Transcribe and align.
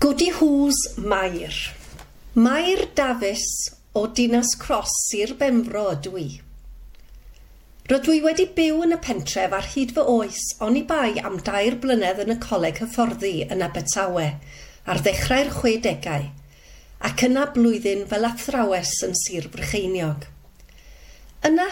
Godi 0.00 0.30
Hws 0.32 0.96
Mair. 0.96 1.52
Mair 2.34 2.86
Dafis 2.94 3.42
o 3.92 4.06
Dinas 4.06 4.54
Cross 4.56 4.94
i'r 5.18 5.34
Benfro 5.36 5.82
ydw 5.92 6.14
i. 6.16 6.24
Rydw 7.90 8.14
i 8.14 8.22
wedi 8.24 8.46
byw 8.56 8.80
yn 8.86 8.96
y 8.96 8.98
pentref 9.04 9.52
ar 9.58 9.68
hyd 9.74 9.92
fy 9.98 10.06
oes 10.14 10.46
ond 10.64 10.80
i 10.80 10.84
bai 10.88 11.20
am 11.20 11.36
dair 11.50 11.76
blynedd 11.84 12.24
yn 12.24 12.32
y 12.32 12.38
coleg 12.46 12.80
hyfforddi 12.80 13.34
yn 13.44 13.66
Abertawe 13.68 14.26
ar 14.88 15.04
ddechrau'r 15.04 15.52
60au 15.58 16.26
ac 17.10 17.28
yna 17.28 17.44
blwyddyn 17.52 18.08
fel 18.08 18.28
athrawes 18.32 18.96
yn 19.04 19.12
Sir 19.26 19.52
Brycheiniog. 19.52 20.24
Yna, 21.52 21.68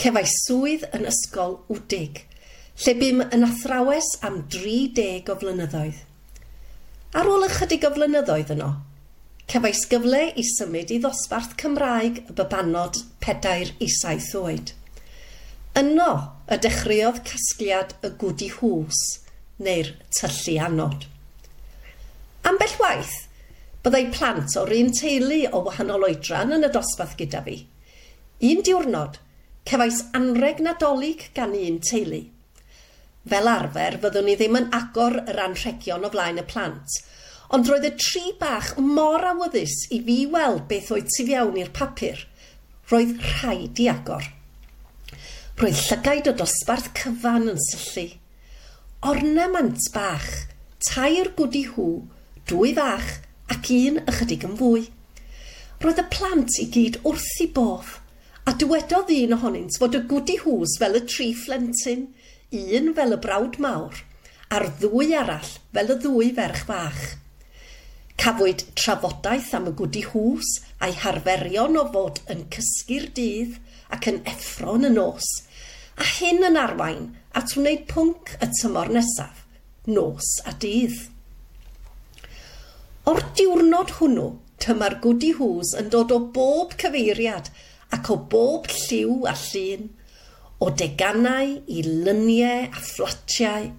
cefai 0.00 0.24
swydd 0.40 0.88
yn 0.96 1.04
ysgol 1.12 1.58
wdig, 1.68 2.24
lle 2.80 3.00
bym 3.04 3.26
yn 3.28 3.50
athrawes 3.52 4.14
am 4.24 4.46
30 4.56 5.28
o 5.28 5.42
flynyddoedd. 5.44 6.07
Ar 7.16 7.24
ôl 7.24 7.46
ychydig 7.46 7.86
o 7.88 7.90
flynyddoedd 7.94 8.50
yno, 8.52 8.66
cefais 9.48 9.86
gyfle 9.88 10.26
i 10.36 10.42
symud 10.44 10.90
i 10.92 10.98
ddosbarth 11.00 11.54
Cymraeg 11.60 12.18
y 12.20 12.34
bybanod 12.36 12.98
pedair 13.24 13.70
i 13.80 13.88
saith 13.94 14.34
oed. 14.36 14.74
Yno 15.80 16.10
y 16.52 16.58
dechreuodd 16.66 17.22
casgliad 17.30 17.96
y 18.04 18.12
gwdi 18.20 18.50
hws, 18.58 19.00
neu'r 19.64 19.94
tyllu 20.18 20.58
anod. 20.66 21.08
Ambell 22.50 22.76
waith, 22.82 23.16
byddai 23.80 24.04
plant 24.12 24.60
o'r 24.60 24.76
un 24.76 24.92
teulu 25.00 25.42
o 25.48 25.64
wahanol 25.70 26.04
oedran 26.10 26.52
yn 26.58 26.68
y 26.68 26.74
dosbarth 26.74 27.16
gyda 27.16 27.40
fi. 27.48 27.62
Un 28.52 28.60
diwrnod, 28.68 29.16
cefais 29.64 30.04
anreg 30.12 30.60
nadolig 30.60 31.30
gan 31.32 31.56
un 31.56 31.80
teulu– 31.80 32.26
Fel 33.26 33.48
arfer, 33.50 33.98
fyddwn 34.00 34.28
ni 34.28 34.34
ddim 34.38 34.56
yn 34.60 34.68
agor 34.76 35.18
yr 35.24 35.40
anrhegion 35.42 36.06
o 36.06 36.10
flaen 36.12 36.38
y 36.40 36.44
plant, 36.48 36.98
ond 37.52 37.68
roedd 37.68 37.86
y 37.88 37.90
tri 37.98 38.32
bach 38.40 38.74
mor 38.78 39.24
awyddus 39.32 39.74
i 39.96 39.98
fi 40.06 40.18
weld 40.32 40.66
beth 40.70 40.92
oedd 40.94 41.10
tu 41.14 41.26
fiawn 41.26 41.58
i'r 41.58 41.72
papur. 41.74 42.22
Roedd 42.92 43.18
rhaid 43.24 43.80
i 43.82 43.88
agor. 43.92 44.24
Roedd 45.60 45.80
llygaid 45.88 46.30
o 46.30 46.34
dosbarth 46.38 46.92
cyfan 46.96 47.50
yn 47.52 47.60
syllu. 47.66 48.06
Ornament 49.10 49.90
bach, 49.94 50.28
tair 50.88 51.32
gwdi 51.36 51.64
hw, 51.74 51.88
dwy 52.48 52.72
fach 52.78 53.10
ac 53.52 53.72
un 53.74 54.00
ychydig 54.06 54.46
yn 54.48 54.56
fwy. 54.60 54.86
Roedd 55.82 56.00
y 56.00 56.06
plant 56.14 56.56
i 56.62 56.68
gyd 56.74 57.00
wrth 57.06 57.42
i 57.44 57.50
bof, 57.54 57.98
a 58.48 58.54
dywedodd 58.56 59.12
un 59.18 59.36
ohonynt 59.36 59.76
fod 59.82 59.98
y 59.98 60.02
gwdi 60.08 60.38
hws 60.46 60.78
fel 60.80 60.96
y 61.02 61.04
tri 61.10 61.34
phlentyn– 61.36 62.08
un 62.56 62.94
fel 62.96 63.12
y 63.12 63.18
brawd 63.20 63.58
mawr 63.60 63.98
a'r 64.56 64.64
ddwy 64.80 65.10
arall 65.20 65.50
fel 65.76 65.92
y 65.92 65.96
ddwy 66.00 66.30
ferch 66.36 66.62
fach. 66.68 67.02
Cafwyd 68.18 68.64
trafodaeth 68.78 69.50
am 69.58 69.68
y 69.68 69.74
gwdi 69.76 70.04
hws 70.08 70.54
a'i 70.82 70.96
harferion 71.02 71.76
o 71.76 71.84
fod 71.92 72.22
yn 72.32 72.46
cysgu'r 72.54 73.10
dydd 73.18 73.58
ac 73.94 74.08
yn 74.10 74.22
effro'n 74.32 74.88
y 74.88 74.92
nos, 74.94 75.28
a 76.00 76.06
hyn 76.16 76.42
yn 76.48 76.56
arwain 76.56 77.04
at 77.36 77.52
wneud 77.58 77.84
pwnc 77.92 78.34
y 78.40 78.48
tymor 78.58 78.90
nesaf, 78.96 79.44
nos 79.86 80.38
a 80.48 80.56
dydd. 80.64 80.96
O'r 83.08 83.22
diwrnod 83.36 83.94
hwnnw, 84.00 84.30
tyma'r 84.64 84.98
gwdi 85.04 85.34
hws 85.36 85.76
yn 85.78 85.92
dod 85.92 86.16
o 86.16 86.18
bob 86.34 86.74
cyfeiriad 86.80 87.52
ac 87.94 88.10
o 88.12 88.18
bob 88.32 88.66
lliw 88.72 89.28
a 89.28 89.36
llun 89.36 89.88
o 90.60 90.70
deganau 90.74 91.54
i 91.70 91.82
lyniau 91.86 92.66
a 92.66 92.82
fflatiau, 92.82 93.70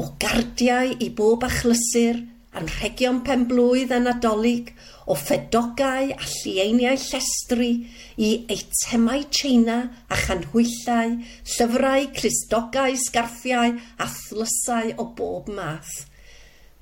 o 0.00 0.04
gardiau 0.22 0.94
i 1.04 1.08
bob 1.12 1.44
achlysur, 1.44 2.22
anrhegion 2.58 3.20
penblwydd 3.26 3.92
a 3.92 3.98
nadolig, 4.00 4.72
o 5.08 5.16
ffedogau 5.16 6.12
a 6.14 6.24
llieiniau 6.24 6.96
llestri 7.00 7.70
i 8.16 8.30
eitemau 8.54 9.26
China 9.30 9.78
a 10.08 10.16
chanhwyllau, 10.16 11.18
llyfrau, 11.54 12.08
clustogau, 12.16 12.96
sgarffiau 13.04 13.76
a 13.76 14.08
thlysau 14.14 14.94
o 14.96 15.10
bob 15.18 15.52
math. 15.52 16.06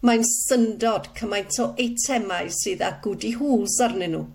Mae'n 0.06 0.22
syndod 0.28 1.10
cymaint 1.18 1.58
o 1.62 1.72
eitemau 1.82 2.50
sydd 2.52 2.84
â 2.86 2.96
gwdi 3.02 3.34
hws 3.40 3.80
arnyn 3.86 4.14
nhw. 4.14 4.26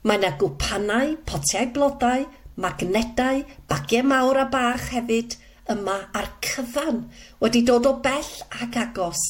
Mae 0.00 0.16
yna 0.16 0.30
gwpanau, 0.40 1.18
potiau 1.28 1.68
blodau, 1.74 2.24
magnetau, 2.56 3.44
bagiau 3.68 4.06
mawr 4.06 4.42
a 4.42 4.46
bach 4.50 4.90
hefyd 4.94 5.36
yma 5.70 5.96
ar 6.16 6.28
cyfan 6.42 7.04
wedi 7.42 7.62
dod 7.66 7.86
o 7.86 7.94
bell 8.02 8.32
ac 8.62 8.78
agos 8.82 9.22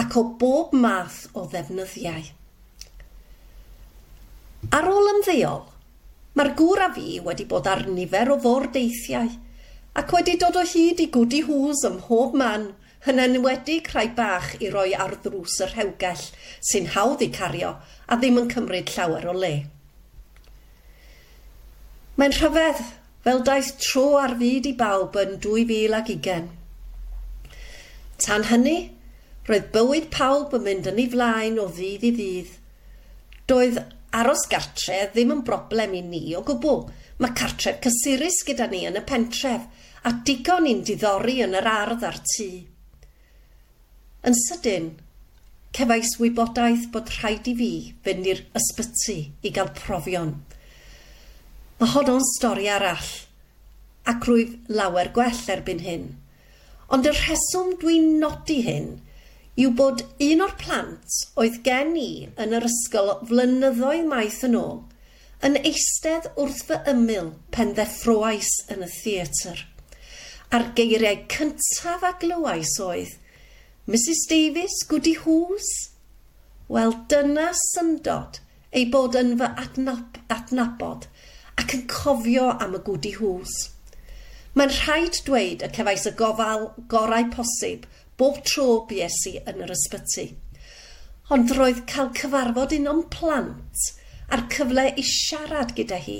ac 0.00 0.16
o 0.18 0.24
bob 0.40 0.74
math 0.74 1.28
o 1.34 1.46
ddefnyddiau. 1.50 2.24
Ar 4.74 4.88
ôl 4.90 5.10
ymddeol, 5.12 5.62
mae'r 6.34 6.54
gŵr 6.58 6.82
a 6.86 6.88
fi 6.96 7.20
wedi 7.22 7.46
bod 7.50 7.68
ar 7.70 7.84
nifer 7.86 8.32
o 8.34 8.38
fordeithiau 8.42 9.28
ac 10.00 10.16
wedi 10.16 10.38
dod 10.40 10.56
o 10.58 10.64
hyd 10.66 11.04
i 11.04 11.10
gwdi 11.14 11.44
hws 11.46 11.84
ym 11.86 12.00
mhob 12.00 12.34
man 12.40 12.72
yn 13.10 13.20
enwedig 13.20 13.90
rhai 13.92 14.08
bach 14.16 14.54
i 14.58 14.70
roi 14.72 14.90
ar 15.04 15.14
ddrws 15.22 15.60
yr 15.66 15.76
hewgell 15.76 16.24
sy'n 16.70 16.90
hawdd 16.96 17.22
i 17.22 17.28
cario 17.38 17.76
a 18.08 18.18
ddim 18.18 18.40
yn 18.42 18.50
cymryd 18.50 18.90
llawer 18.96 19.28
o 19.30 19.36
le. 19.44 19.54
Mae'n 22.14 22.30
rhyfedd 22.30 22.80
fel 23.26 23.40
daeth 23.42 23.72
tro 23.82 24.04
ar 24.20 24.36
fyd 24.38 24.68
i 24.70 24.72
bawb 24.78 25.16
yn 25.18 25.32
2020. 25.42 26.44
Tan 28.22 28.46
hynny, 28.50 28.74
roedd 29.48 29.66
bywyd 29.74 30.06
pawb 30.14 30.54
yn 30.60 30.62
mynd 30.68 30.86
yn 30.92 31.00
ei 31.02 31.08
flaen 31.10 31.58
o 31.58 31.64
ddydd 31.74 32.06
i 32.06 32.12
ddydd. 32.20 32.52
Doedd 33.50 33.82
aros 34.20 34.46
gartre 34.52 35.00
ddim 35.10 35.34
yn 35.34 35.42
broblem 35.48 35.98
i 35.98 36.04
ni 36.06 36.22
o 36.38 36.44
gwbl. 36.46 36.84
Mae 37.18 37.34
cartref 37.42 37.82
cysurus 37.82 38.44
gyda 38.46 38.70
ni 38.70 38.84
yn 38.86 39.02
y 39.02 39.04
pentref 39.10 39.66
a 40.06 40.14
digon 40.28 40.70
i'n 40.70 40.86
diddori 40.86 41.40
yn 41.42 41.58
yr 41.58 41.70
ardd 41.74 42.06
a'r 42.06 42.22
tŷ. 42.22 42.50
Yn 44.30 44.42
sydyn, 44.46 44.92
cefais 45.74 46.14
wybodaeth 46.22 46.92
bod 46.94 47.10
rhaid 47.18 47.50
i 47.50 47.58
fi 47.58 47.72
fynd 48.06 48.30
i'r 48.30 48.48
ysbyty 48.62 49.22
i 49.42 49.58
gael 49.58 49.74
profion– 49.82 50.36
Mae 51.80 51.90
honno'n 51.90 52.22
stori 52.34 52.68
arall, 52.70 53.08
ac 54.10 54.28
rwyf 54.28 54.52
lawer 54.70 55.10
gwell 55.16 55.40
erbyn 55.54 55.82
hyn. 55.82 56.04
Ond 56.94 57.08
y 57.08 57.12
rheswm 57.14 57.72
dwi'n 57.80 58.12
nodi 58.20 58.60
hyn 58.66 58.90
yw 59.60 59.70
bod 59.78 60.02
un 60.26 60.42
o'r 60.44 60.54
plant 60.60 61.16
oedd 61.40 61.60
gen 61.66 61.94
i 61.98 62.10
yn 62.44 62.54
yr 62.58 62.66
ysgol 62.68 63.12
flynyddoedd 63.30 64.08
maith 64.10 64.42
yn 64.48 64.56
ôl 64.58 64.80
yn 65.46 65.58
eistedd 65.60 66.30
wrth 66.40 66.62
fy 66.68 66.78
ymyl 66.92 67.30
pen 67.54 67.74
ddeffroais 67.76 68.50
yn 68.74 68.86
y 68.86 68.90
theatr. 68.94 69.64
A'r 70.54 70.70
geiriau 70.78 71.20
cyntaf 71.34 72.06
a 72.06 72.14
glywais 72.22 72.76
oedd 72.82 73.18
Mrs 73.90 74.24
Davies, 74.30 74.78
Goody 74.88 75.16
hws? 75.20 75.70
Wel, 76.72 76.94
dyna 77.10 77.50
syndod 77.60 78.40
ei 78.72 78.86
bod 78.90 79.18
yn 79.20 79.34
fy 79.40 79.50
adnab 79.64 80.22
adnabod 80.32 81.04
ac 81.60 81.74
yn 81.76 81.84
cofio 81.90 82.48
am 82.64 82.76
y 82.78 82.80
gwdi 82.86 83.14
hws. 83.18 83.54
Mae'n 84.54 84.72
rhaid 84.76 85.18
dweud 85.26 85.64
y 85.66 85.70
cefais 85.74 86.06
y 86.06 86.14
gofal 86.18 86.68
gorau 86.90 87.28
posib 87.34 87.86
bob 88.20 88.40
tro 88.46 88.66
buesu 88.90 89.36
yn 89.50 89.62
yr 89.64 89.74
ysbyty. 89.74 90.28
Ond 91.34 91.54
roedd 91.56 91.84
cael 91.90 92.12
cyfarfod 92.18 92.74
un 92.76 92.90
o'n 92.92 93.04
plant 93.10 93.86
a'r 94.34 94.44
cyfle 94.54 94.84
i 95.00 95.04
siarad 95.08 95.74
gyda 95.78 95.98
hi 96.04 96.18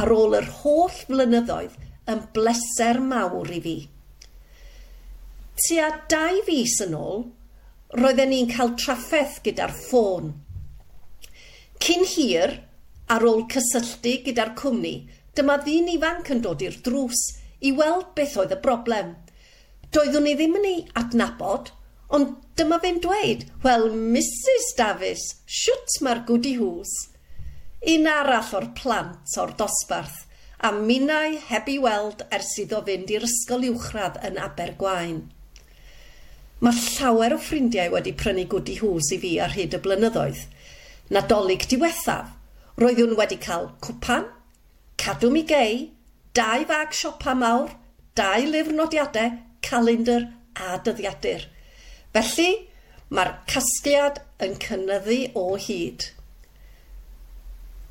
ar 0.00 0.12
ôl 0.14 0.36
yr 0.38 0.48
holl 0.60 0.92
flynyddoedd 0.94 1.76
yn 2.10 2.22
bleser 2.36 3.00
mawr 3.04 3.52
i 3.52 3.60
fi. 3.66 3.76
Tua 5.54 5.90
dau 6.10 6.40
fus 6.48 6.80
yn 6.84 6.96
ôl, 6.98 7.26
roedden 7.94 8.32
ni'n 8.32 8.50
cael 8.50 8.74
traffaeth 8.80 9.38
gyda'r 9.44 9.74
ffôn. 9.84 10.32
Cyn 11.84 12.08
hir, 12.10 12.56
Ar 13.12 13.24
ôl 13.28 13.44
cysylltu 13.52 14.14
gyda'r 14.24 14.54
cwmni, 14.56 14.94
dyma 15.36 15.58
ddyn 15.60 15.90
ifanc 15.92 16.30
yn 16.32 16.40
dod 16.44 16.62
i'r 16.64 16.76
drws 16.86 17.24
i 17.68 17.72
weld 17.76 18.12
beth 18.16 18.36
oedd 18.40 18.54
y 18.56 18.60
broblem. 18.64 19.14
Doeddwn 19.92 20.28
i 20.30 20.34
ddim 20.38 20.56
yn 20.60 20.68
ei 20.70 20.78
adnabod, 21.00 21.68
ond 22.16 22.36
dyma 22.58 22.78
fe'n 22.82 23.00
dweud, 23.04 23.44
wel, 23.64 23.90
Mrs 24.14 24.70
Davies, 24.78 25.24
siwt 25.60 25.98
mae'r 26.04 26.22
gwdi 26.28 26.54
hws. 26.60 26.94
Un 27.94 28.08
arall 28.08 28.54
o'r 28.56 28.70
plant 28.78 29.36
o'r 29.42 29.52
dosbarth, 29.58 30.22
a 30.64 30.70
minnau 30.72 31.36
heb 31.50 31.68
i 31.68 31.76
weld 31.82 32.22
ers 32.32 32.54
iddo 32.62 32.80
fynd 32.86 33.10
i'r 33.12 33.26
ysgol 33.28 33.66
uwchradd 33.68 34.20
yn 34.24 34.38
Abergwain. 34.40 35.18
Mae 36.64 36.78
llawer 36.80 37.34
o 37.36 37.40
ffrindiau 37.42 37.92
wedi 37.92 38.14
prynu 38.16 38.46
gwdi 38.48 38.78
hws 38.80 39.10
i 39.12 39.20
fi 39.20 39.34
ar 39.44 39.52
hyd 39.52 39.76
y 39.76 39.82
blynyddoedd. 39.84 40.46
Nadolig 41.12 41.66
diwethaf, 41.68 42.30
Roeddwn 42.74 43.12
wedi 43.14 43.36
cael 43.38 43.68
cwpan, 43.86 44.24
cadw 44.98 45.28
mi 45.30 45.44
gei, 45.46 45.92
dau 46.34 46.64
fag 46.66 46.96
siopa 46.98 47.30
mawr, 47.38 47.68
dau 48.18 48.48
lyfr 48.50 48.74
nodiadau, 48.74 49.36
calendar 49.62 50.24
a 50.58 50.80
dyddiadur. 50.82 51.44
Felly, 52.16 52.48
mae'r 53.14 53.30
casgliad 53.52 54.18
yn 54.42 54.58
cynnyddu 54.64 55.20
o 55.38 55.44
hyd. 55.68 56.08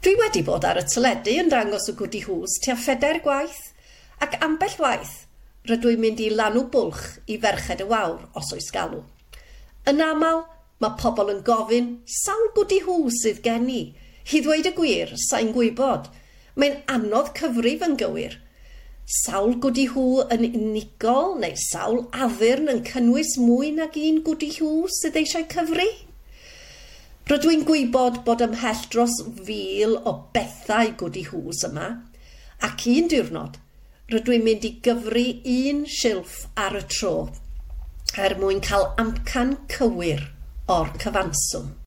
Dwi 0.04 0.18
wedi 0.20 0.44
bod 0.44 0.68
ar 0.68 0.82
y 0.82 0.86
tyledu 0.92 1.38
yn 1.46 1.56
dangos 1.56 1.88
y 1.88 1.96
gwdi 2.04 2.26
hws 2.28 2.60
tua 2.66 2.76
phedair 2.76 3.24
gwaith 3.24 3.64
ac 4.26 4.36
ambell 4.44 4.76
waith 4.84 5.16
rydw 5.72 5.96
i'n 5.96 6.04
mynd 6.04 6.28
i 6.28 6.32
lanw 6.36 6.68
bwlch 6.76 7.06
i 7.32 7.40
ferched 7.40 7.88
y 7.88 7.88
wawr 7.88 8.28
os 8.36 8.52
oes 8.52 8.68
galw. 8.76 9.06
Yn 9.88 10.04
aml, 10.04 10.44
mae 10.84 11.00
pobl 11.00 11.32
yn 11.32 11.44
gofyn 11.48 11.94
sawl 12.20 12.50
gwdi 12.58 12.84
hws 12.84 13.24
sydd 13.24 13.46
gen 13.48 13.72
i 13.72 13.84
Hi 14.24 14.40
ddweud 14.40 14.70
y 14.70 14.72
gwir, 14.78 15.10
sa'n 15.20 15.50
gwybod. 15.52 16.06
Mae'n 16.56 16.78
anodd 16.94 17.34
cyfrif 17.36 17.82
yn 17.84 17.98
gywir. 18.00 18.38
Sawl 19.20 19.58
gwdi 19.66 19.90
hw 19.92 20.24
yn 20.32 20.46
unigol 20.48 21.34
neu 21.42 21.58
sawl 21.60 22.06
addurn 22.16 22.72
yn 22.72 22.80
cynnwys 22.88 23.34
mwy 23.42 23.74
nag 23.76 23.98
un 24.00 24.22
gwdi 24.24 24.54
hw 24.62 24.88
sydd 24.96 25.20
eisiau 25.20 25.44
cyfri? 25.52 25.90
Rydw 27.28 27.52
i'n 27.52 27.68
gwybod 27.68 28.22
bod 28.24 28.46
ymhell 28.48 28.88
dros 28.96 29.20
fil 29.44 30.00
o 30.08 30.16
bethau 30.36 30.96
gwdi 31.04 31.28
hws 31.28 31.68
yma, 31.68 31.92
ac 32.64 32.88
un 32.96 33.12
diwrnod, 33.12 33.60
rydw 34.14 34.38
i'n 34.38 34.48
mynd 34.48 34.72
i 34.72 34.76
gyfru 34.88 35.28
un 35.58 35.84
silff 36.00 36.46
ar 36.56 36.80
y 36.80 36.88
tro 36.96 37.16
er 38.24 38.40
mwyn 38.40 38.64
cael 38.64 38.92
amcan 39.02 39.58
cywir 39.74 40.30
o'r 40.72 40.96
cyfanswm. 41.02 41.74